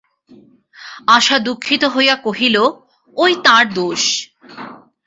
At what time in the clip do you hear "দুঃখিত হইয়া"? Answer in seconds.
1.39-2.15